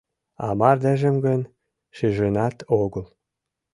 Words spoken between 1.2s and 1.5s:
гын